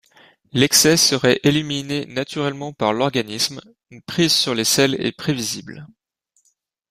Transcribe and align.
L'excès 0.51 0.97
serait 0.97 1.39
éliminé 1.43 2.07
naturellement 2.07 2.73
par 2.73 2.91
l'organisme, 2.91 3.61
une 3.91 4.01
prise 4.01 4.33
sur 4.33 4.55
les 4.55 4.63
selles 4.63 4.99
est 4.99 5.11
prévisible. 5.11 5.85